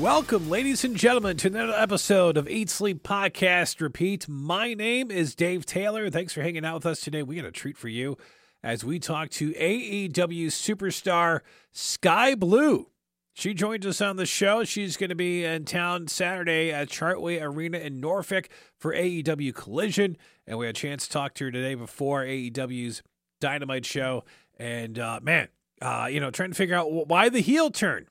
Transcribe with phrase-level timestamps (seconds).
[0.00, 4.28] Welcome, ladies and gentlemen, to another episode of Eat Sleep Podcast Repeat.
[4.28, 6.08] My name is Dave Taylor.
[6.08, 7.24] Thanks for hanging out with us today.
[7.24, 8.16] We got a treat for you
[8.62, 11.40] as we talk to AEW superstar
[11.72, 12.90] Skye Blue.
[13.32, 14.62] She joins us on the show.
[14.62, 20.16] She's going to be in town Saturday at Chartway Arena in Norfolk for AEW Collision.
[20.46, 23.02] And we had a chance to talk to her today before AEW's
[23.40, 24.24] Dynamite show.
[24.60, 25.48] And uh, man,
[25.82, 28.06] uh, you know, trying to figure out why the heel turn.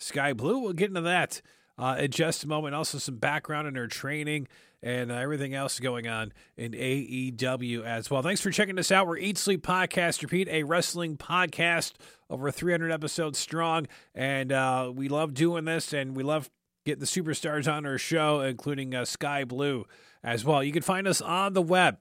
[0.00, 1.40] Skye Blue, we'll get into that
[1.78, 2.74] uh, in just a moment.
[2.74, 4.48] Also, some background in her training
[4.82, 8.22] and uh, everything else going on in AEW as well.
[8.22, 9.06] Thanks for checking us out.
[9.06, 11.92] We're Eat Sleep Podcast Repeat, a wrestling podcast
[12.30, 13.86] over 300 episodes strong.
[14.14, 16.50] And uh, we love doing this and we love
[16.86, 19.84] getting the superstars on our show, including uh, Skye Blue
[20.24, 20.64] as well.
[20.64, 21.98] You can find us on the web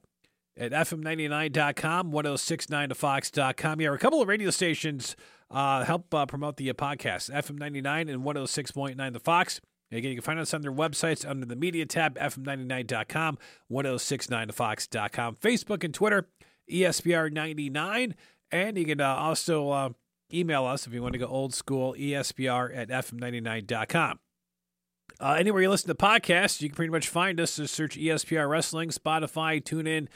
[0.58, 3.82] at fm99.com, 1069thefox.com.
[3.82, 5.16] You have a couple of radio stations
[5.52, 9.62] uh, help uh, promote the uh, podcast, FM99 and 106.9 The Fox.
[9.92, 13.40] Again, you can find us on their websites under the media tab, fm99.com,
[13.72, 16.28] 1069thefox.com, Facebook and Twitter,
[16.72, 18.14] ESPR99.
[18.52, 19.90] And you can uh, also uh,
[20.32, 24.20] email us if you want to go old school, ESPR at fm99.com.
[25.20, 27.58] Uh, anywhere you listen to podcasts, you can pretty much find us.
[27.58, 30.08] Just search ESPR Wrestling, Spotify, TuneIn,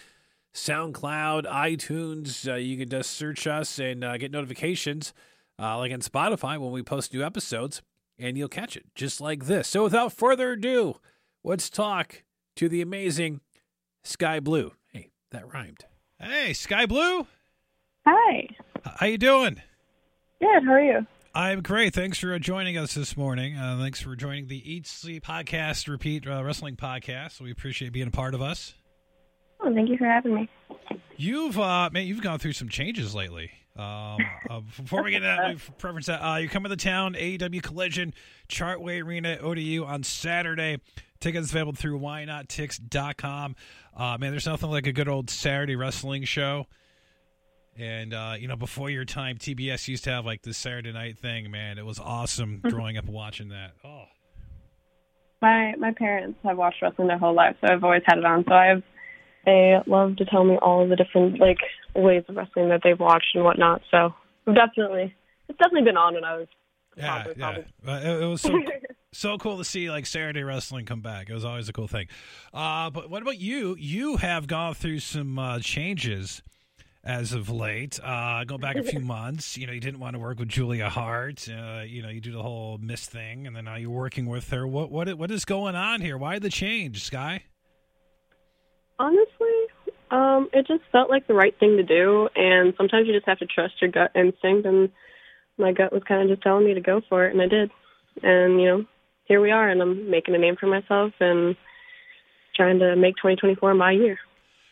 [0.53, 2.47] SoundCloud, iTunes.
[2.51, 5.13] Uh, you can just search us and uh, get notifications,
[5.59, 7.81] uh, like on Spotify when we post new episodes,
[8.19, 9.67] and you'll catch it just like this.
[9.67, 10.95] So, without further ado,
[11.43, 12.23] let's talk
[12.55, 13.41] to the amazing
[14.03, 14.73] Skye Blue.
[14.91, 15.85] Hey, that rhymed.
[16.19, 17.25] Hey, Skye Blue.
[18.05, 18.47] Hi.
[18.83, 19.61] How you doing?
[20.39, 20.63] Good.
[20.65, 21.07] How are you?
[21.35, 21.95] I'm great.
[21.95, 23.57] Thanks for joining us this morning.
[23.57, 27.41] Uh, thanks for joining the Eat Sleep Podcast Repeat uh, Wrestling Podcast.
[27.41, 28.75] We appreciate being a part of us.
[29.63, 30.49] Oh, thank you for having me.
[31.15, 33.51] You've uh, man, you've gone through some changes lately.
[33.75, 34.17] Um,
[34.49, 38.13] uh, before we get that, we preference that uh, you're coming to town, AEW Collision,
[38.47, 40.79] Chartway Arena, ODU on Saturday.
[41.19, 43.55] Tickets available through whynottix.com.
[43.95, 46.67] Uh, man, there's nothing like a good old Saturday wrestling show.
[47.77, 51.17] And uh, you know, before your time, TBS used to have like this Saturday night
[51.17, 51.49] thing.
[51.49, 53.71] Man, it was awesome growing up watching that.
[53.83, 54.03] Oh,
[55.41, 58.43] My my parents have watched wrestling their whole life, so I've always had it on.
[58.47, 58.83] So I've
[59.45, 61.59] they love to tell me all the different like
[61.95, 63.81] ways of wrestling that they've watched and whatnot.
[63.91, 64.13] So
[64.45, 65.13] definitely
[65.49, 66.47] it's definitely been on when I was
[66.95, 67.63] yeah, probably, yeah.
[67.83, 68.09] probably.
[68.09, 68.61] It, it was so
[69.11, 71.29] so cool to see like Saturday wrestling come back.
[71.29, 72.07] It was always a cool thing.
[72.53, 73.75] Uh, but what about you?
[73.79, 76.41] You have gone through some uh, changes
[77.03, 77.99] as of late.
[78.03, 79.57] Uh, go back a few months.
[79.57, 81.47] You know, you didn't want to work with Julia Hart.
[81.49, 84.49] Uh, you know, you do the whole Miss thing, and then now you're working with
[84.51, 84.67] her.
[84.67, 86.17] What what what is going on here?
[86.17, 87.43] Why the change, Skye?
[88.99, 89.57] Honestly,
[90.11, 93.39] um, it just felt like the right thing to do, and sometimes you just have
[93.39, 94.65] to trust your gut instinct.
[94.65, 94.89] And
[95.57, 97.71] my gut was kind of just telling me to go for it, and I did.
[98.21, 98.85] And you know,
[99.25, 101.55] here we are, and I'm making a name for myself and
[102.55, 104.17] trying to make 2024 my year.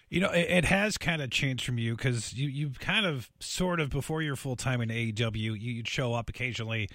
[0.10, 3.80] You know, it, has kind of changed from you because you you kind of sort
[3.80, 6.90] of before you're full time in AEW, you, you'd show up occasionally.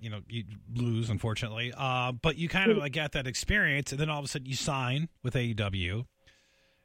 [0.00, 0.44] You know, you
[0.74, 4.24] lose unfortunately, uh, but you kind of like got that experience, and then all of
[4.24, 6.06] a sudden you sign with AEW,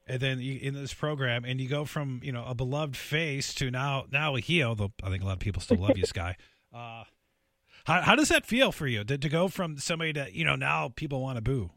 [0.07, 3.53] and then you, in this program, and you go from you know a beloved face
[3.55, 4.75] to now now a heel.
[4.75, 6.37] Though I think a lot of people still love you, Skye.
[6.73, 7.05] Uh,
[7.85, 10.57] how how does that feel for you to, to go from somebody that you know
[10.57, 11.69] now people want to boo?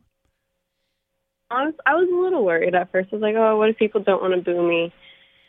[1.50, 3.08] honest, I was a little worried at first.
[3.12, 4.92] I was like, oh, what if people don't want to boo me?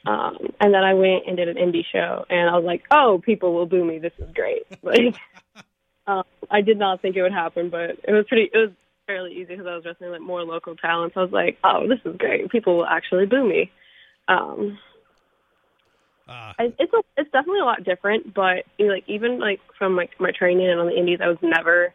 [0.05, 3.21] Um, and then I went and did an indie show, and I was like, oh,
[3.23, 3.99] people will boo me.
[3.99, 4.63] This is great.
[4.81, 5.15] Like,
[6.07, 8.49] um, I did not think it would happen, but it was pretty.
[8.51, 8.71] It was
[9.09, 11.15] fairly easy because I was wrestling like more local talents.
[11.17, 12.51] I was like, oh, this is great.
[12.51, 13.71] People will actually boo me.
[14.27, 14.77] Um,
[16.27, 19.59] Uh, I, it's a, it's definitely a lot different, but you know, like even like
[19.79, 21.91] from like my training and on the indies, I was never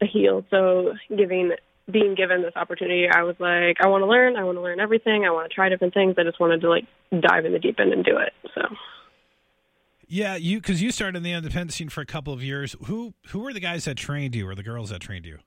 [0.00, 0.44] a heel.
[0.48, 1.52] So giving
[1.90, 4.36] being given this opportunity, I was like, I want to learn.
[4.36, 5.26] I want to learn everything.
[5.26, 6.14] I want to try different things.
[6.16, 6.86] I just wanted to like
[7.20, 8.32] dive in the deep end and do it.
[8.54, 8.62] So
[10.08, 12.74] yeah, you because you started in the independent scene for a couple of years.
[12.86, 15.38] Who who were the guys that trained you, or the girls that trained you?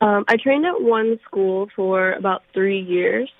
[0.00, 3.30] Um, I trained at one school for about three years.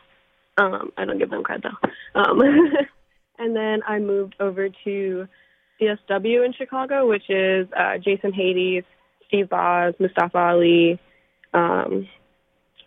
[0.58, 2.20] Um, I don't give them credit though.
[2.20, 2.40] Um,
[3.38, 5.28] and then I moved over to
[5.80, 8.84] CSW in Chicago, which is uh, Jason Hades,
[9.28, 10.98] Steve Boz, Mustafa Ali.
[11.52, 12.08] Um,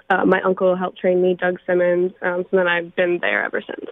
[0.09, 2.13] uh, my uncle helped train me, Doug Simmons.
[2.21, 3.91] Um, so then I've been there ever since.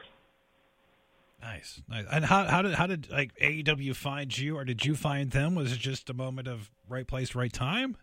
[1.40, 2.06] Nice, nice.
[2.12, 5.54] And how how did how did like AEW find you, or did you find them?
[5.54, 7.96] Was it just a moment of right place, right time?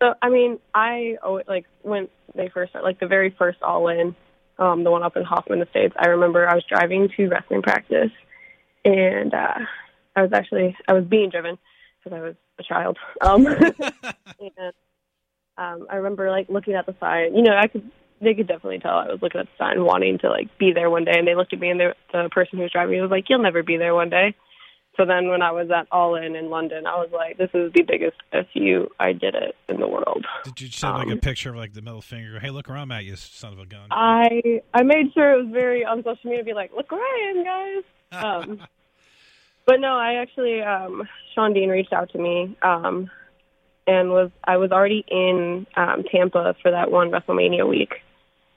[0.00, 3.88] So I mean, I always, like when they first started, like the very first All
[3.88, 4.14] In,
[4.58, 5.94] um, the one up in Hoffman Estates.
[5.98, 8.10] I remember I was driving to wrestling practice,
[8.84, 9.58] and uh,
[10.16, 11.58] I was actually I was being driven
[12.02, 12.98] because I was a child.
[13.22, 14.72] Um, and
[15.58, 17.36] um, I remember like looking at the sign.
[17.36, 17.90] You know, I could
[18.22, 20.88] they could definitely tell I was looking at the sign, wanting to like be there
[20.88, 21.18] one day.
[21.18, 23.26] And they looked at me, and the the person who was driving me was like,
[23.28, 24.34] "You'll never be there one day."
[25.00, 27.72] So then when I was at All In in London, I was like, "This is
[27.72, 28.18] the biggest
[28.52, 31.56] fu I did it in the world." Did you send like a Um, picture of
[31.56, 32.38] like the middle finger?
[32.38, 33.86] Hey, look where I'm at, you son of a gun.
[33.90, 37.30] I I made sure it was very on social media, be like, "Look where I
[37.30, 38.60] am, guys." Um,
[39.64, 43.10] but no, I actually um, Sean Dean reached out to me um,
[43.86, 48.02] and was I was already in um, Tampa for that one WrestleMania week,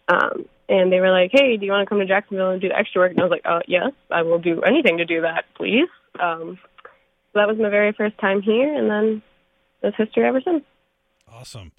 [0.09, 2.67] um, and they were like, "Hey, do you want to come to Jacksonville and do
[2.67, 5.21] the extra work?" And I was like, "Uh, yes, I will do anything to do
[5.21, 5.87] that, please."
[6.19, 6.59] Um,
[7.33, 9.21] so that was my very first time here, and then
[9.81, 10.63] there's history ever since.
[11.31, 11.71] Awesome.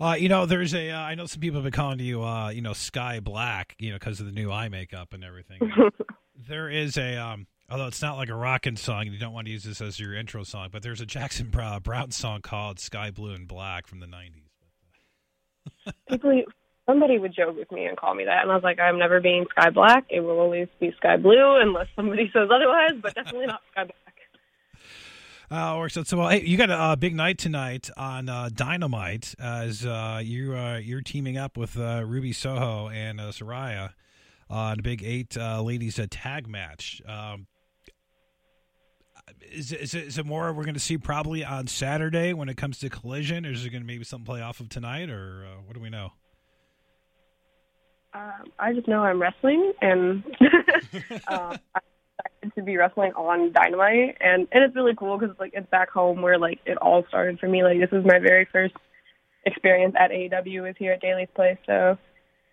[0.00, 0.90] Uh, you know, there's a.
[0.90, 3.90] Uh, I know some people have been calling you, uh, you know, Sky Black, you
[3.90, 5.58] know, because of the new eye makeup and everything.
[6.48, 7.16] there is a.
[7.16, 9.80] Um, although it's not like a rockin' song, and you don't want to use this
[9.80, 13.48] as your intro song, but there's a Jackson Browne, Browne song called "Sky Blue and
[13.48, 15.92] Black" from the '90s.
[16.08, 16.42] people
[16.88, 19.20] somebody would joke with me and call me that and I was like, I'm never
[19.20, 20.06] being sky black.
[20.08, 23.94] It will always be sky blue unless somebody says otherwise, but definitely not sky black.
[25.50, 26.28] Uh, works out so well.
[26.28, 31.00] Hey, you got a, big night tonight on uh, Dynamite as uh, you uh, you're
[31.00, 33.94] teaming up with uh, Ruby Soho and uh, Saraya
[34.50, 37.00] on a big eight ladies tag match.
[37.06, 37.46] Um,
[39.50, 42.78] is, is, is it more we're going to see probably on Saturday when it comes
[42.80, 45.72] to Collision, or is it going to maybe something play off of tonight, or what
[45.72, 46.12] do we know?
[48.18, 50.24] Um, I just know I'm wrestling and
[51.28, 51.82] um, I'm
[52.18, 55.90] excited to be wrestling on Dynamite and, and it's really cool because like it's back
[55.90, 57.62] home where like it all started for me.
[57.62, 58.74] Like this is my very first
[59.46, 61.96] experience at AEW is here at Daly's Place, so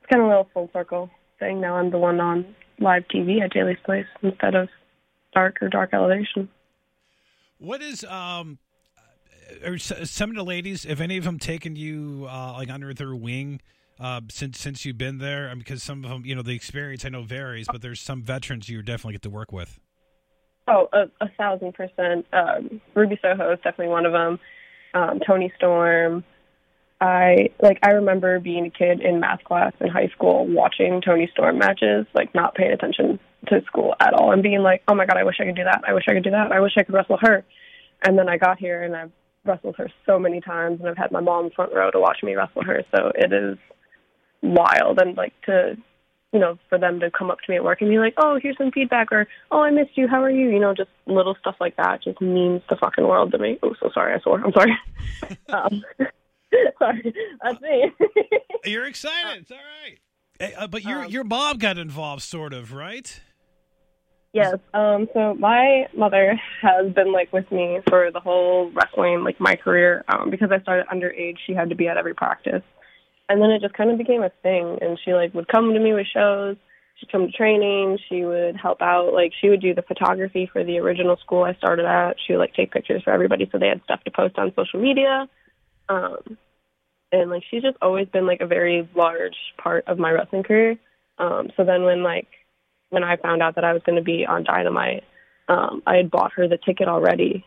[0.02, 1.10] it's kind of a little full circle
[1.40, 1.62] thing.
[1.62, 4.70] Now I'm the one on live TV at Daly's Place instead of
[5.34, 6.48] Dark or Dark Elevation.
[7.58, 8.60] What is um,
[9.66, 13.16] are some of the ladies, if any of them, taken you uh, like under their
[13.16, 13.62] wing
[14.00, 15.48] uh, since since you've been there?
[15.48, 18.02] I mean, because some of them, you know, the experience I know varies, but there's
[18.02, 19.80] some veterans you definitely get to work with.
[20.68, 22.26] Oh, a, a thousand percent.
[22.34, 24.40] Um, Ruby Soho is definitely one of them.
[24.94, 26.24] Um, Toni Storm.
[27.02, 27.80] I like.
[27.84, 32.08] I remember being a kid in math class in high school, watching Toni Storm matches,
[32.14, 35.24] like not paying attention to school at all, and being like, "Oh my god, I
[35.24, 35.84] wish I could do that.
[35.88, 36.52] I wish I could do that.
[36.52, 37.44] I wish I could wrestle her."
[38.04, 39.12] And then I got here, and I've
[39.44, 42.36] wrestled her so many times, and I've had my mom front row to watch me
[42.36, 42.84] wrestle her.
[42.96, 43.58] So it is
[44.46, 45.78] wild, and like to
[46.36, 48.38] you know, for them to come up to me at work and be like, "Oh,
[48.44, 50.06] here's some feedback," or "Oh, I missed you.
[50.06, 53.32] How are you?" You know, just little stuff like that just means the fucking world
[53.32, 53.58] to me.
[53.64, 54.44] Oh, so sorry, I swore.
[54.44, 54.78] I'm sorry.
[55.50, 55.84] um,
[56.80, 57.90] sorry, that's me.
[58.66, 59.44] You're excited.
[59.44, 59.98] It's all right.
[60.38, 63.22] Hey, uh, but your Um, your mom got involved, sort of, right?
[64.34, 64.56] yes.
[64.74, 65.08] Um.
[65.14, 70.04] So my mother has been like with me for the whole wrestling, like my career.
[70.10, 70.30] Um.
[70.32, 72.64] Because I started underage, she had to be at every practice,
[73.30, 74.78] and then it just kind of became a thing.
[74.82, 76.58] And she like would come to me with shows.
[76.98, 77.98] She'd come to training.
[78.08, 79.14] She would help out.
[79.14, 82.18] Like she would do the photography for the original school I started at.
[82.26, 84.80] She would like take pictures for everybody so they had stuff to post on social
[84.80, 85.28] media.
[85.90, 86.38] Um,
[87.12, 90.78] and like she's just always been like a very large part of my wrestling career.
[91.18, 92.28] Um, so then when like
[92.90, 95.04] when I found out that I was going to be on Dynamite,
[95.48, 97.46] um, I had bought her the ticket already,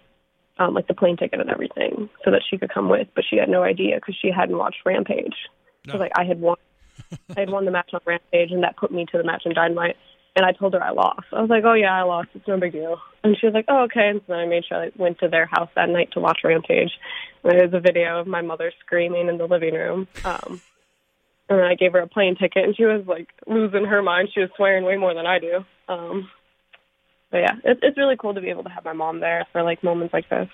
[0.58, 3.08] um, like the plane ticket and everything, so that she could come with.
[3.14, 5.34] But she had no idea because she hadn't watched Rampage.
[5.88, 5.96] No.
[5.98, 6.56] Like I had won,
[7.36, 9.54] I had won the match on Rampage, and that put me to the match on
[9.54, 9.96] Dynamite.
[10.36, 11.26] And I told her I lost.
[11.32, 12.28] I was like, "Oh yeah, I lost.
[12.34, 14.64] It's no big deal." And she was like, "Oh okay." And so then I made
[14.64, 16.92] sure I went to their house that night to watch Rampage.
[17.42, 20.06] And there's a video of my mother screaming in the living room.
[20.24, 20.60] Um,
[21.48, 24.28] and I gave her a plane ticket, and she was like losing her mind.
[24.32, 25.64] She was swearing way more than I do.
[25.88, 26.28] Um,
[27.30, 29.62] but yeah, it, it's really cool to be able to have my mom there for
[29.62, 30.48] like moments like this.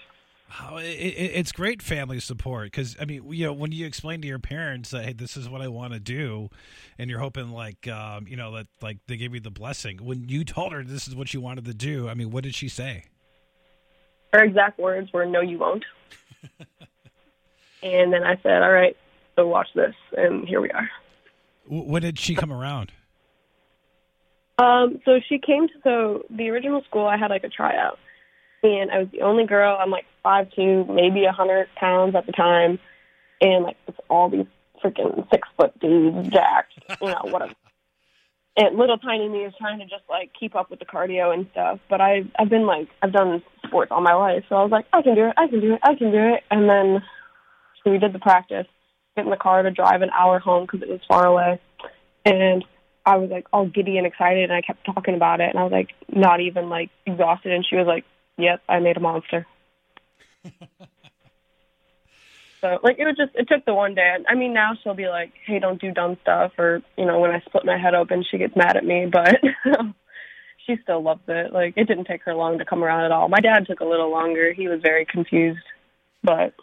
[0.63, 4.21] Oh, it, it, it's great family support because I mean, you know, when you explain
[4.21, 6.49] to your parents that hey, this is what I want to do,
[6.99, 9.99] and you're hoping like, um, you know, that like they give you the blessing.
[9.99, 12.55] When you told her this is what you wanted to do, I mean, what did
[12.55, 13.05] she say?
[14.33, 15.85] Her exact words were, "No, you won't."
[17.83, 18.97] and then I said, "All right,
[19.37, 20.89] so watch this," and here we are.
[21.67, 22.93] When did she come around?
[24.59, 27.07] Um, so she came to so the original school.
[27.07, 27.99] I had like a tryout,
[28.65, 29.77] and I was the only girl.
[29.79, 32.79] I'm like five two, maybe a hundred pounds at the time,
[33.41, 34.47] and like it's all these
[34.83, 37.53] freaking six foot dudes, jacked, you know, whatever.
[38.57, 41.49] And little tiny me is trying to just like keep up with the cardio and
[41.51, 41.81] stuff.
[41.91, 44.87] But I I've been like I've done sports all my life, so I was like
[44.93, 46.45] I can do it, I can do it, I can do it.
[46.53, 47.03] And then
[47.83, 48.69] so we did the practice,
[49.17, 51.61] get in the car to drive an hour home because it was far away,
[52.25, 52.65] and
[53.05, 55.65] I was like all giddy and excited, and I kept talking about it, and I
[55.65, 58.05] was like not even like exhausted, and she was like,
[58.39, 59.47] "Yep, I made a monster."
[62.61, 64.17] so like it was just it took the one day.
[64.29, 67.31] I mean now she'll be like, hey, don't do dumb stuff, or you know when
[67.31, 69.41] I split my head open, she gets mad at me, but.
[70.67, 71.53] she still loves it.
[71.53, 73.29] Like it didn't take her long to come around at all.
[73.29, 74.53] My dad took a little longer.
[74.53, 75.65] He was very confused,
[76.23, 76.55] but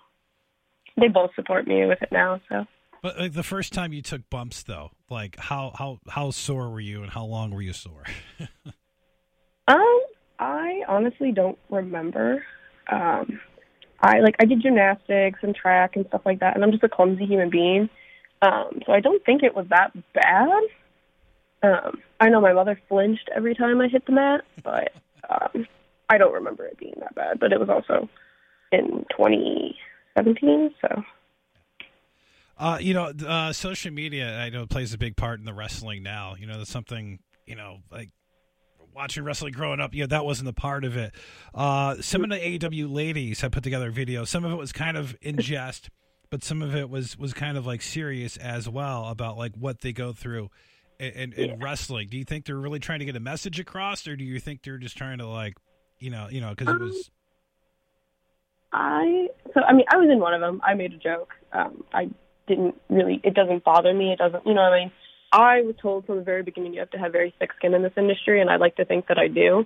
[1.00, 2.42] they both support me with it now.
[2.50, 2.66] So.
[3.02, 6.80] But like, the first time you took bumps, though, like how how how sore were
[6.80, 8.04] you, and how long were you sore?
[9.68, 10.02] um,
[10.42, 12.44] I honestly don't remember.
[12.92, 13.40] Um,
[14.02, 16.90] I like I did gymnastics and track and stuff like that, and I'm just a
[16.90, 17.90] clumsy human being.
[18.42, 20.64] Um, so I don't think it was that bad.
[21.62, 24.92] Um, I know my mother flinched every time I hit the mat, but
[25.30, 25.68] um,
[26.10, 27.40] I don't remember it being that bad.
[27.40, 28.10] But it was also
[28.72, 31.04] in 2017, so.
[32.58, 36.02] Uh, you know, uh, social media, I know, plays a big part in the wrestling
[36.02, 36.36] now.
[36.36, 38.10] You know, that's something, you know, like
[38.94, 41.14] watching wrestling growing up, you know, that wasn't a part of it.
[41.54, 44.26] Uh, some of the AEW ladies have put together a video.
[44.26, 45.90] Some of it was kind of in jest,
[46.30, 49.82] but some of it was was kind of like serious as well about like what
[49.82, 50.50] they go through
[51.00, 52.08] in, in, in wrestling.
[52.10, 54.64] Do you think they're really trying to get a message across, or do you think
[54.64, 55.56] they're just trying to like,
[56.00, 56.96] you know, you know, because it was.
[56.96, 57.04] Um,
[58.74, 60.62] I so I mean I was in one of them.
[60.64, 61.34] I made a joke.
[61.52, 62.10] Um, I
[62.48, 63.20] didn't really.
[63.24, 64.14] It doesn't bother me.
[64.14, 64.46] It doesn't.
[64.46, 64.92] You know what I mean?
[65.32, 67.84] I was told from the very beginning you have to have very thick skin in
[67.84, 69.66] this industry, and I like to think that I do.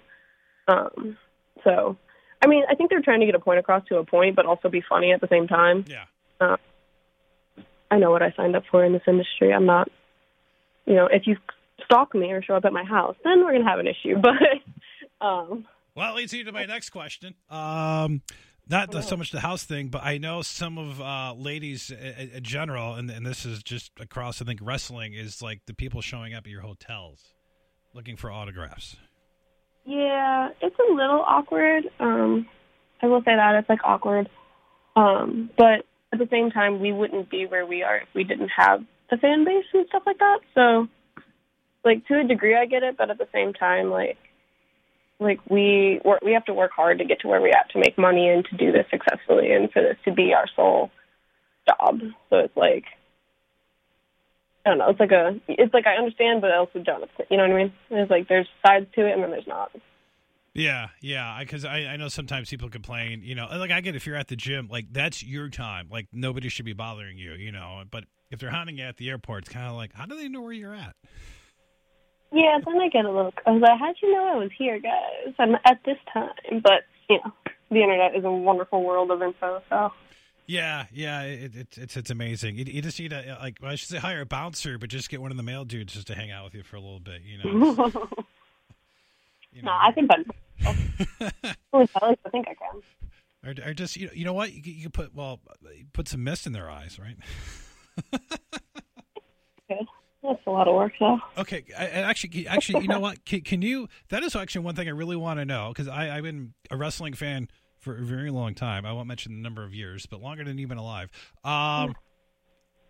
[0.67, 1.17] Um,
[1.63, 1.97] so,
[2.43, 4.45] I mean, I think they're trying to get a point across to a point, but
[4.45, 5.85] also be funny at the same time.
[5.87, 6.05] Yeah.
[6.39, 6.57] Uh,
[7.89, 9.53] I know what I signed up for in this industry.
[9.53, 9.89] I'm not,
[10.85, 11.37] you know, if you
[11.83, 14.21] stalk me or show up at my house, then we're gonna have an issue.
[14.21, 17.35] But, um, well, it leads you to my next question.
[17.49, 18.21] Um,
[18.67, 22.29] not the, so much the house thing, but I know some of uh, ladies in,
[22.33, 26.01] in general, and, and this is just across, I think, wrestling is like the people
[26.01, 27.33] showing up at your hotels
[27.93, 28.97] looking for autographs.
[29.85, 31.83] Yeah, it's a little awkward.
[31.99, 32.47] Um,
[33.01, 34.29] I will say that it's like awkward,
[34.95, 38.49] um, but at the same time, we wouldn't be where we are if we didn't
[38.55, 40.39] have the fan base and stuff like that.
[40.55, 40.87] So,
[41.83, 44.17] like to a degree, I get it, but at the same time, like
[45.19, 47.97] like we we have to work hard to get to where we're at to make
[47.97, 50.91] money and to do this successfully and for this to be our sole
[51.67, 51.99] job.
[52.29, 52.85] So it's like
[54.65, 54.89] I don't know.
[54.89, 57.09] It's like a it's like I understand, but I also don't.
[57.29, 57.73] You know what I mean?
[57.91, 59.71] It's like there's sides to it, and then there's not.
[60.55, 64.07] Yeah, yeah, because I, I know sometimes people complain, you know, like I get if
[64.07, 67.51] you're at the gym, like that's your time, like nobody should be bothering you, you
[67.51, 67.83] know.
[67.91, 70.29] But if they're hunting you at the airport, it's kind of like, how do they
[70.29, 70.95] know where you're at?
[72.31, 73.41] Yeah, then I get a look.
[73.45, 75.33] I was like, how'd you know I was here, guys?
[75.39, 77.31] I'm at this time, but you know,
[77.69, 79.61] the internet is a wonderful world of info.
[79.69, 79.91] So.
[80.47, 82.57] Yeah, yeah, it, it, it's it's amazing.
[82.57, 85.09] You, you just need a like well, I should say hire a bouncer, but just
[85.09, 86.99] get one of the male dudes just to hang out with you for a little
[86.99, 87.21] bit.
[87.23, 87.51] You know.
[89.51, 89.71] you know.
[89.71, 90.11] No, I think.
[91.73, 92.81] I think I can.
[93.45, 95.39] Or, or just you know, you know what you, you can put well
[95.93, 97.17] put some mist in their eyes, right?
[99.67, 99.87] Good.
[100.27, 101.19] That's a lot of work, though.
[101.37, 103.25] Okay, I, actually, actually, you know what?
[103.25, 103.87] Can, can, you?
[104.09, 107.13] That is actually one thing I really want to know because I've been a wrestling
[107.13, 108.85] fan for a very long time.
[108.85, 111.09] I won't mention the number of years, but longer than even alive.
[111.43, 111.95] Um,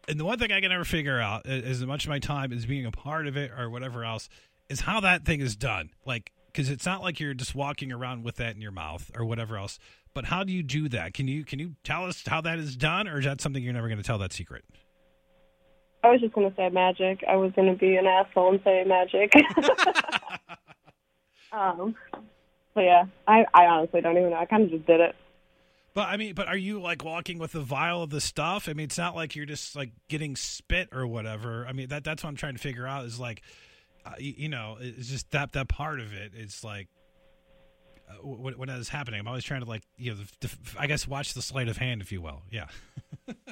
[0.08, 2.66] and the one thing I can never figure out, as much of my time as
[2.66, 4.30] being a part of it or whatever else,
[4.70, 5.90] is how that thing is done.
[6.06, 9.26] Like, because it's not like you're just walking around with that in your mouth or
[9.26, 9.78] whatever else.
[10.14, 11.14] But how do you do that?
[11.14, 13.74] Can you can you tell us how that is done, or is that something you're
[13.74, 14.64] never going to tell that secret?
[16.06, 17.24] I was just going to say magic.
[17.28, 19.34] I was going to be an asshole and say magic.
[21.52, 21.96] um,
[22.76, 24.38] but yeah, I, I honestly don't even know.
[24.38, 25.16] I kind of just did it.
[25.96, 28.70] But I mean, but are you like walking with a vial of the stuff?
[28.70, 31.66] I mean, it's not like you're just like getting spit or whatever.
[31.66, 33.42] I mean, that that's what I'm trying to figure out is like,
[34.06, 36.34] uh, you, you, know, it's just that that part of it.
[36.36, 36.90] It's like
[38.10, 39.22] uh, what what is happening.
[39.22, 41.78] I'm always trying to like, you know, the, the, I guess watch the sleight of
[41.78, 42.44] hand, if you will.
[42.52, 42.68] Yeah.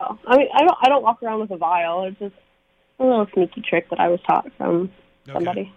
[0.00, 0.76] Oh, I mean, I don't.
[0.82, 2.04] I don't walk around with a vial.
[2.04, 2.34] It's just
[2.98, 4.90] a little sneaky trick that I was taught from
[5.26, 5.62] somebody.
[5.62, 5.72] Okay.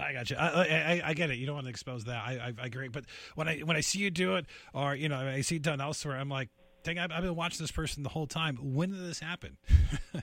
[0.00, 0.36] I got you.
[0.36, 1.38] I, I, I, get it.
[1.38, 2.22] You don't want to expose that.
[2.24, 2.88] I, I, I, agree.
[2.88, 5.62] But when I when I see you do it, or you know, I see it
[5.62, 6.50] done elsewhere, I'm like,
[6.84, 8.56] dang, I've, I've been watching this person the whole time.
[8.56, 9.56] When did this happen?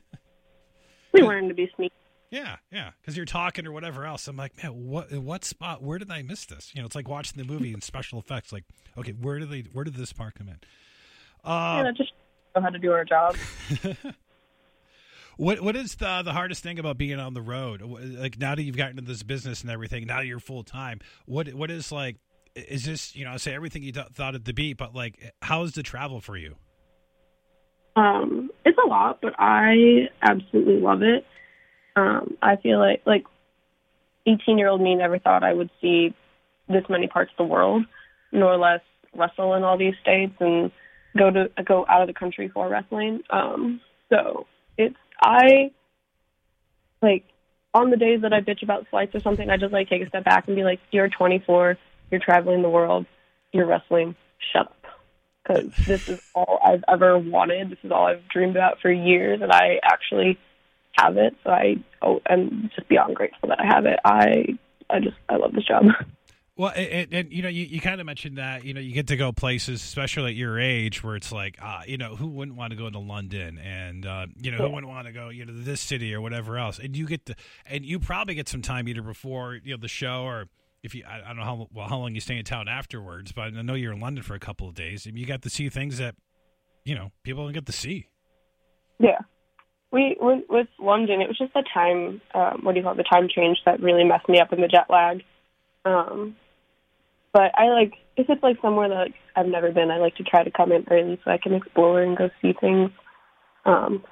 [1.14, 1.94] we learned to be sneaky.
[2.32, 2.92] Yeah, yeah.
[3.02, 4.28] Because you're talking or whatever else.
[4.28, 5.82] I'm like, man, what what spot?
[5.82, 6.72] Where did I miss this?
[6.74, 8.52] You know, it's like watching the movie and special effects.
[8.52, 8.64] Like,
[8.98, 9.62] okay, where did they?
[9.74, 10.60] Where did this part come in?
[11.44, 12.14] Uh, yeah, just
[12.56, 13.36] know how to do our job.
[15.38, 17.82] what what is the the hardest thing about being on the road?
[17.82, 21.00] Like now that you've gotten into this business and everything, now you're full time.
[21.26, 22.18] What what is like?
[22.56, 23.32] Is this you know?
[23.32, 26.22] I say everything you th- thought it to be, but like, how is the travel
[26.22, 26.56] for you?
[27.98, 31.26] Um, it's a lot, but I absolutely love it.
[31.96, 33.26] Um, I feel like like
[34.26, 36.14] 18 year old me never thought I would see
[36.68, 37.84] this many parts of the world,
[38.32, 38.82] nor less
[39.14, 40.72] wrestle in all these states and
[41.18, 43.22] go to go out of the country for wrestling.
[43.30, 45.72] Um, so it's I
[47.02, 47.24] like
[47.74, 50.08] on the days that I bitch about flights or something, I just like take a
[50.08, 51.78] step back and be like, "You're 24.
[52.12, 53.06] You're traveling the world.
[53.52, 54.16] You're wrestling.
[54.54, 54.78] Shut up."
[55.44, 57.70] Because this is all I've ever wanted.
[57.70, 60.40] This is all I've dreamed about for years, and I actually
[60.98, 61.36] have it.
[61.44, 64.00] So I oh, I'm just beyond grateful that I have it.
[64.04, 64.58] I
[64.90, 65.86] I just I love this job.
[66.58, 69.08] Well, and, and, you know, you, you kind of mentioned that you know you get
[69.08, 72.56] to go places, especially at your age, where it's like, uh, you know, who wouldn't
[72.56, 75.46] want to go to London, and uh, you know, who wouldn't want to go, you
[75.46, 77.36] know, to this city or whatever else, and you get to,
[77.66, 80.46] and you probably get some time either before you know the show or
[80.82, 83.34] if you, I, I don't know how well how long you stay in town afterwards,
[83.34, 85.50] but I know you're in London for a couple of days, and you got to
[85.50, 86.16] see things that,
[86.86, 88.08] you know, people don't get to see.
[88.98, 89.20] Yeah,
[89.92, 92.22] we with, with London, it was just the time.
[92.34, 92.98] Um, what do you call it?
[92.98, 95.22] The time change that really messed me up in the jet lag.
[95.84, 96.38] Um,
[97.36, 100.24] but I like if it's like somewhere that like, I've never been, I like to
[100.24, 102.92] try to come in early so I can explore and go see things.
[103.66, 104.06] Um,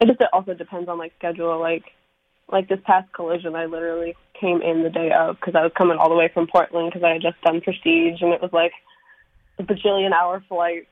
[0.00, 1.60] it just it also depends on like schedule.
[1.60, 1.84] Like
[2.50, 5.98] like this past collision, I literally came in the day of because I was coming
[5.98, 8.72] all the way from Portland because I had just done Prestige and it was like
[9.60, 10.88] a bajillion hour flight.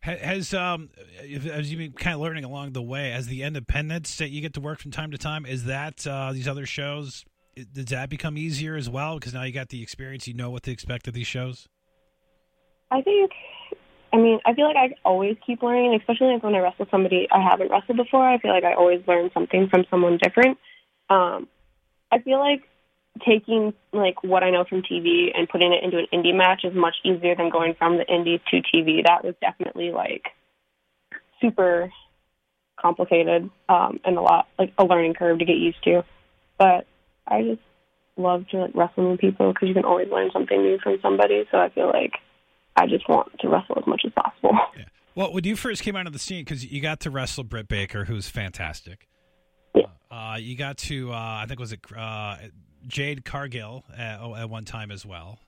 [0.00, 0.90] Has um,
[1.22, 4.52] as you've been kind of learning along the way, as the independents that you get
[4.54, 7.24] to work from time to time, is that uh, these other shows
[7.72, 9.18] does that become easier as well?
[9.18, 11.68] Because now you got the experience you know what to expect of these shows?
[12.90, 13.32] I think
[14.12, 17.28] i mean i feel like i always keep learning especially like when i wrestle somebody
[17.30, 20.56] i haven't wrestled before i feel like i always learn something from someone different.
[21.10, 21.46] Um
[22.10, 22.62] i feel like
[23.26, 26.74] taking like what i know from tv and putting it into an indie match is
[26.74, 30.28] much easier than going from the indie to tv that was definitely like
[31.40, 31.90] super
[32.80, 36.04] complicated um and a lot like a learning curve to get used to.
[36.58, 36.86] But
[37.28, 37.60] I just
[38.16, 41.44] love to like wrestle with people because you can always learn something new from somebody.
[41.50, 42.12] So I feel like
[42.76, 44.58] I just want to wrestle as much as possible.
[44.76, 44.84] Yeah.
[45.14, 47.66] Well, when you first came out of the scene, because you got to wrestle Britt
[47.66, 49.08] Baker, who's fantastic.
[49.74, 49.86] Yeah.
[50.12, 52.36] Uh, you got to, uh, I think, was it uh,
[52.86, 55.40] Jade Cargill at, oh, at, one time as well.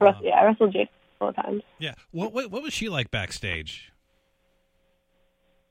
[0.00, 1.62] Um, yeah, I wrestled Jade a couple times.
[1.78, 1.94] Yeah.
[2.10, 3.92] What, what, what was she like backstage?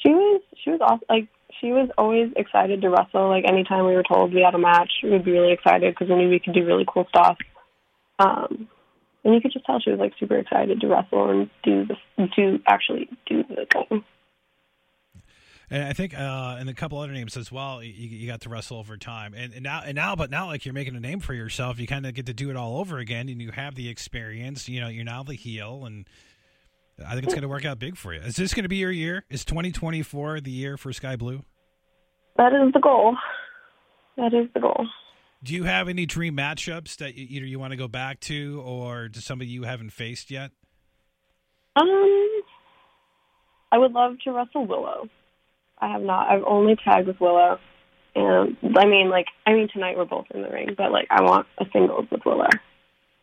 [0.02, 1.06] She was she was awesome.
[1.10, 1.28] Like
[1.60, 3.30] she was always excited to wrestle.
[3.30, 6.10] Like anytime we were told we had a match, we would be really excited because
[6.10, 7.38] we knew we could do really cool stuff.
[8.20, 8.68] Um,
[9.24, 12.28] and you could just tell she was like super excited to wrestle and do the
[12.36, 14.04] to actually do the thing.
[15.72, 17.84] And I think, uh, and a couple other names as well.
[17.84, 20.66] You, you got to wrestle over time, and, and now, and now, but now, like
[20.66, 21.80] you're making a name for yourself.
[21.80, 24.68] You kind of get to do it all over again, and you have the experience.
[24.68, 26.08] You know, you're now the heel, and
[27.06, 28.20] I think it's going to work out big for you.
[28.22, 29.26] Is this going to be your year?
[29.30, 31.44] Is 2024 the year for Skye Blue?
[32.38, 33.16] That is the goal.
[34.18, 34.88] That is the goal.
[35.44, 39.08] Do you have any dream matchups that either you want to go back to, or
[39.08, 40.52] to somebody you haven't faced yet?
[41.76, 42.42] Um,
[43.72, 45.08] I would love to wrestle Willow.
[45.80, 46.30] I have not.
[46.30, 47.58] I've only tagged with Willow,
[48.16, 51.22] and I mean, like, I mean, tonight we're both in the ring, but like, I
[51.22, 52.50] want a singles with Willow.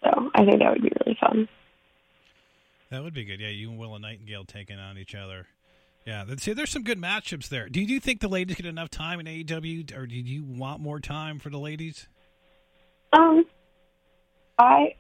[0.03, 1.49] So I think that would be really fun.
[2.91, 3.41] That would be good.
[3.41, 5.47] Yeah, you and Willow Nightingale taking on each other.
[6.07, 7.69] Yeah, see, there's some good matchups there.
[7.69, 11.01] Do you think the ladies get enough time in AEW, or do you want more
[11.01, 12.07] time for the ladies?
[13.13, 13.45] Um,
[14.57, 14.95] I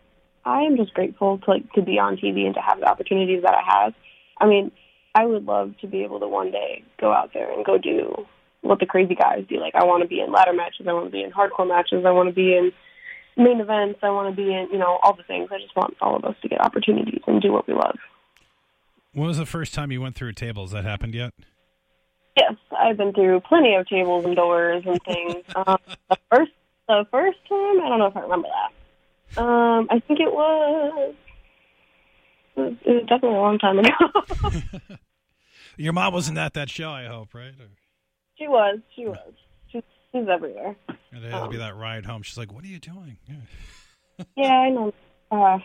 [0.45, 3.43] I am just grateful to like to be on TV and to have the opportunities
[3.43, 3.95] that I have.
[4.41, 4.73] I mean,
[5.15, 8.27] I would love to be able to one day go out there and go do
[8.63, 9.61] what the crazy guys do.
[9.61, 10.87] Like, I want to be in ladder matches.
[10.89, 12.05] I want to be in hardcore matches.
[12.05, 12.73] I want to be in
[13.37, 14.01] main events.
[14.03, 15.49] I want to be in, you know, all the things.
[15.53, 17.97] I just want all of us to get opportunities and do what we love.
[19.13, 20.73] When was the first time you went through tables?
[20.73, 21.33] That happened yet?
[22.37, 25.43] Yes, I've been through plenty of tables and doors and things.
[25.57, 25.79] um,
[26.11, 26.53] the first,
[26.87, 29.43] the first time, I don't know if I remember that.
[29.43, 31.15] Um, I think it was,
[32.57, 34.71] it was, it was definitely a long time ago.
[35.77, 37.55] Your mom wasn't at that show, I hope, right?
[37.59, 37.69] Or...
[38.39, 38.79] She was.
[38.95, 39.33] She was.
[40.21, 40.77] She's, everywhere.
[41.13, 42.23] And it had to be um, that ride home.
[42.23, 44.93] She's like, "What are you doing?" Yeah, yeah I know.
[45.31, 45.59] Uh,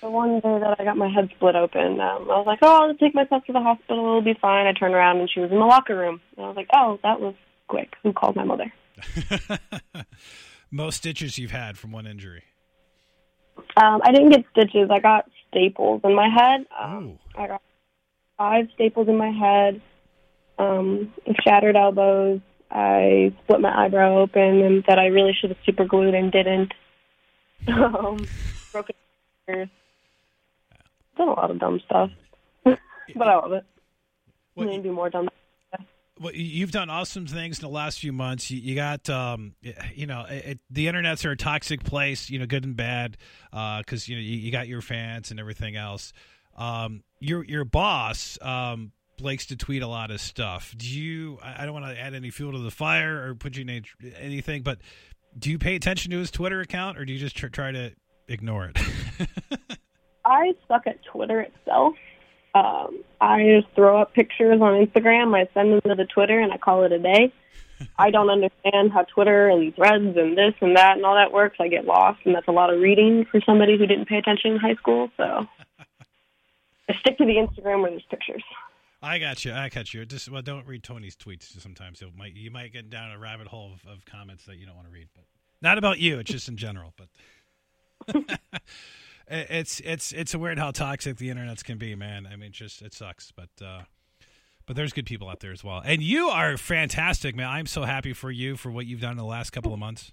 [0.00, 2.88] the one day that I got my head split open, um, I was like, "Oh,
[2.88, 3.98] I'll take myself to the hospital.
[3.98, 6.20] It'll be fine." I turned around and she was in the locker room.
[6.36, 7.34] And I was like, "Oh, that was
[7.68, 7.94] quick.
[8.02, 8.72] Who called my mother?"
[10.70, 12.44] Most stitches you've had from one injury?
[13.76, 14.88] Um, I didn't get stitches.
[14.90, 16.66] I got staples in my head.
[16.80, 17.62] Um, I got
[18.38, 19.82] five staples in my head.
[20.58, 21.12] Um,
[21.44, 26.14] shattered elbows, I split my eyebrow open and that I really should have super glued
[26.14, 26.72] and didn't.
[27.68, 28.26] Um,
[28.72, 28.94] broken
[29.46, 29.68] ears.
[31.18, 32.10] Done a lot of dumb stuff,
[32.64, 32.78] but
[33.28, 33.64] I love it.
[34.54, 35.28] What, Maybe more dumb.
[35.68, 35.86] Stuff.
[36.18, 38.50] well, you've done awesome things in the last few months.
[38.50, 39.54] You, you got, um,
[39.94, 43.18] you know, it, the internet's are a toxic place, you know, good and bad,
[43.50, 46.14] because uh, you know you, you, got your fans and everything else.
[46.56, 50.74] Um, your your boss um, likes to tweet a lot of stuff.
[50.76, 51.38] Do you?
[51.42, 53.84] I don't want to add any fuel to the fire or put you in
[54.18, 54.78] anything, but
[55.38, 57.92] do you pay attention to his Twitter account, or do you just tr- try to
[58.28, 58.78] ignore it?
[60.24, 61.94] I suck at Twitter itself.
[62.54, 65.36] Um, I just throw up pictures on Instagram.
[65.36, 67.32] I send them to the Twitter, and I call it a day.
[67.98, 71.32] I don't understand how Twitter and these threads and this and that and all that
[71.32, 71.56] works.
[71.60, 74.52] I get lost, and that's a lot of reading for somebody who didn't pay attention
[74.52, 75.10] in high school.
[75.16, 75.22] So
[76.88, 78.42] I stick to the Instagram where there's pictures.
[79.02, 79.52] I got you.
[79.52, 80.04] I got you.
[80.04, 81.58] Just well, don't read Tony's tweets.
[81.60, 84.66] Sometimes it might you might get down a rabbit hole of, of comments that you
[84.66, 85.08] don't want to read.
[85.14, 85.24] But
[85.62, 86.18] not about you.
[86.18, 86.94] It's just in general.
[86.96, 88.40] But
[89.28, 92.28] it's it's it's a weird how toxic the internets can be, man.
[92.30, 93.82] I mean, just it sucks, but uh,
[94.66, 95.80] but there's good people out there as well.
[95.84, 97.48] And you are fantastic, man.
[97.48, 100.12] I'm so happy for you for what you've done in the last couple of months.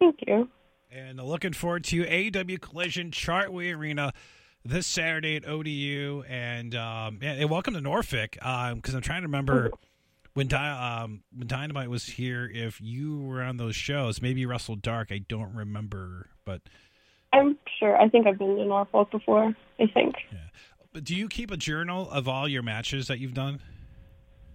[0.00, 0.48] Thank you.
[0.90, 4.12] And looking forward to AW Collision Chartway Arena
[4.64, 9.28] this Saturday at ODU, and um, and welcome to Norfolk because um, I'm trying to
[9.28, 9.70] remember
[10.32, 12.50] when Di- um, when Dynamite was here.
[12.52, 15.12] If you were on those shows, maybe Russell Dark.
[15.12, 16.62] I don't remember, but
[17.32, 18.00] I'm sure.
[18.00, 19.54] I think I've been to Norfolk before.
[19.78, 20.14] I think.
[20.32, 20.38] Yeah.
[20.92, 23.60] But do you keep a journal of all your matches that you've done?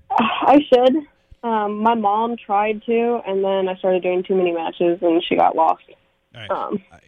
[0.10, 0.96] I should.
[1.44, 5.36] Um, my mom tried to, and then I started doing too many matches, and she
[5.36, 5.84] got lost.
[6.36, 7.02] All right.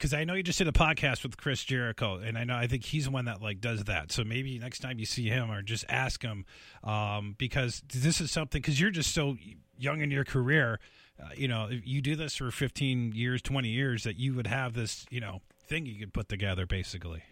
[0.00, 2.66] Because I know you just did a podcast with Chris Jericho, and I know I
[2.66, 4.10] think he's the one that like does that.
[4.10, 6.46] So maybe next time you see him, or just ask him,
[6.82, 8.62] um, because this is something.
[8.62, 9.36] Because you're just so
[9.76, 10.80] young in your career,
[11.22, 14.72] uh, you know, you do this for 15 years, 20 years, that you would have
[14.72, 17.22] this, you know, thing you could put together, basically.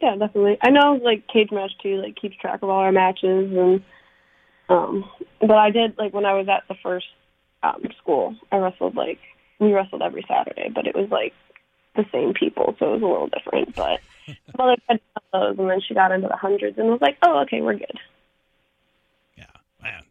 [0.00, 0.58] Yeah, definitely.
[0.62, 3.82] I know, like Cage Match too, like keeps track of all our matches, and
[4.68, 5.04] um,
[5.40, 7.06] but I did like when I was at the first
[7.64, 9.18] um school, I wrestled like
[9.58, 11.32] we wrestled every Saturday, but it was like
[11.96, 13.74] the same people, so it was a little different.
[13.74, 14.00] But
[14.56, 15.00] mother had
[15.32, 17.98] those, and then she got into the hundreds and was like, "Oh, okay, we're good."
[19.36, 19.44] Yeah,
[19.82, 20.04] man.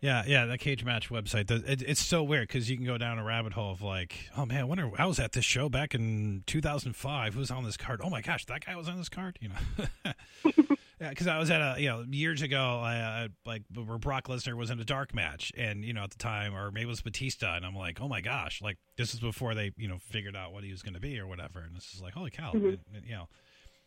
[0.00, 1.50] Yeah, yeah, that cage match website.
[1.50, 4.46] It, it's so weird because you can go down a rabbit hole of like, oh
[4.46, 7.34] man, I wonder I was at this show back in 2005.
[7.34, 8.00] Who was on this card?
[8.02, 9.38] Oh my gosh, that guy was on this card.
[9.40, 10.12] You know,
[10.98, 14.70] because I was at a you know years ago, I, like where Brock Lesnar was
[14.70, 17.56] in a dark match, and you know at the time, or maybe it was Batista,
[17.56, 20.52] and I'm like, oh my gosh, like this is before they you know figured out
[20.52, 22.66] what he was going to be or whatever, and this is like, holy cow, mm-hmm.
[22.66, 23.28] and, and, you know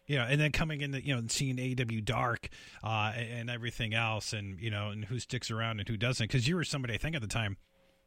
[0.08, 2.50] you know, and then coming in, the, you know, and seeing AW Dark
[2.84, 6.28] uh, and, everything else, and you know, and who sticks around and who doesn't.
[6.28, 7.56] Because you were somebody, I think, at the time,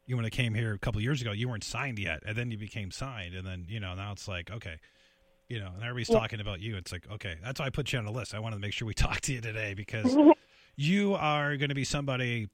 [0.05, 2.51] you when I came here a couple years ago, you weren't signed yet, and then
[2.51, 4.77] you became signed, and then you know, now it's like, okay,
[5.49, 6.19] you know, and everybody's yeah.
[6.19, 6.75] talking about you.
[6.77, 8.33] It's like, okay, that's why I put you on the list.
[8.33, 10.15] I wanted to make sure we talked to you today because
[10.75, 12.49] you are going to be somebody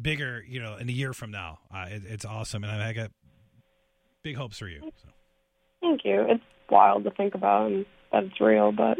[0.00, 1.58] bigger, you know, in a year from now.
[1.74, 3.10] Uh, it, it's awesome, and I got
[4.22, 4.80] big hopes for you.
[4.80, 5.08] So.
[5.80, 6.24] Thank you.
[6.28, 7.70] It's wild to think about.
[7.70, 8.98] And- that it's real, but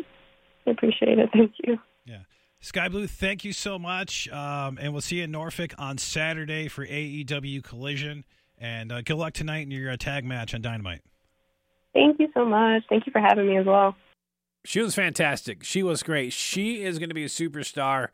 [0.67, 1.31] I appreciate it.
[1.33, 1.79] Thank you.
[2.05, 2.21] Yeah.
[2.61, 4.29] Skye Blue, thank you so much.
[4.29, 8.25] Um, and we'll see you in Norfolk on Saturday for AEW Collision.
[8.59, 11.03] And uh, good luck tonight in your uh, tag match on Dynamite.
[11.95, 12.85] Thank you so much.
[12.89, 13.95] Thank you for having me as well.
[14.65, 15.65] She was fantastic.
[15.65, 16.33] She was great.
[16.33, 18.09] She is going to be a superstar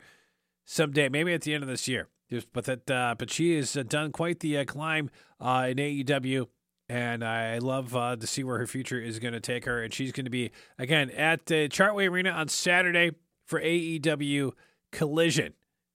[0.65, 2.07] someday, maybe at the end of this year.
[2.53, 6.47] But that, uh, but she has done quite the uh, climb uh, in AEW
[6.87, 9.83] and I love uh, to see where her future is going to take her.
[9.83, 13.11] And she's going to be again at the Chartway Arena on Saturday
[13.45, 14.51] for AEW
[14.91, 15.53] Collision,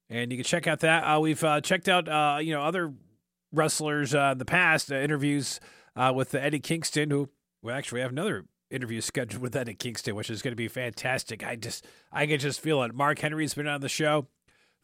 [0.09, 1.03] and you can check out that.
[1.03, 2.07] Uh, we've uh, checked out
[2.45, 2.95] you know other
[3.53, 5.59] wrestlers in the past interviews
[6.15, 7.29] with Eddie Kingston, who
[7.65, 10.69] well actually we have another interview scheduled with Eddie Kingston, which is going to be
[10.69, 11.45] fantastic.
[11.47, 12.95] I just I can just feel it.
[12.95, 14.29] Mark Henry's been on the show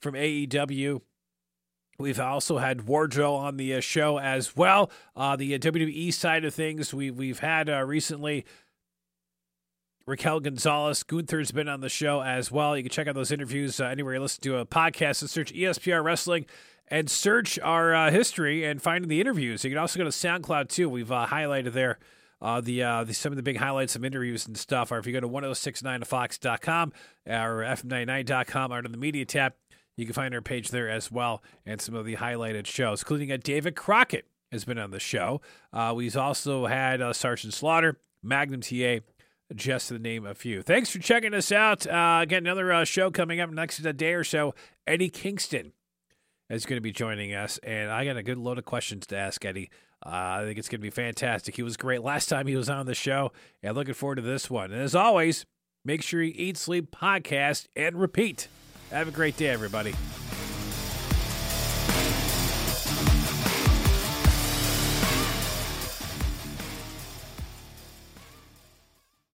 [0.01, 1.01] from AEW.
[1.99, 4.91] We've also had Wardlow on the uh, show as well.
[5.15, 8.47] Uh, the uh, WWE side of things, we, we've had uh, recently
[10.07, 11.03] Raquel Gonzalez.
[11.03, 12.75] Gunther's been on the show as well.
[12.75, 15.53] You can check out those interviews uh, anywhere you listen to a podcast and search
[15.53, 16.47] ESPR Wrestling
[16.89, 19.63] and search our uh, history and find the interviews.
[19.63, 20.89] You can also go to SoundCloud too.
[20.89, 21.99] We've highlighted there.
[22.43, 24.91] Uh, the, uh, the some of the big highlights of interviews and stuff.
[24.93, 26.93] are if you go to 1069fox.com
[27.27, 29.53] or fm99.com under the media tab,
[29.97, 33.31] you can find our page there as well and some of the highlighted shows, including
[33.31, 35.41] a David Crockett has been on the show.
[35.73, 38.99] Uh, we've also had uh, Sergeant Slaughter, Magnum TA,
[39.55, 40.63] just to name a few.
[40.63, 41.87] Thanks for checking us out.
[41.87, 44.55] Uh, again, another uh, show coming up next day or so.
[44.87, 45.73] Eddie Kingston
[46.49, 49.17] is going to be joining us, and I got a good load of questions to
[49.17, 49.71] ask Eddie.
[50.05, 50.09] Uh,
[50.41, 51.57] I think it's going to be fantastic.
[51.57, 53.33] He was great last time he was on the show,
[53.63, 54.73] and looking forward to this one.
[54.73, 55.45] And as always,
[55.85, 58.49] make sure you eat, sleep, podcast, and repeat.
[58.91, 59.95] Have a great day, everybody.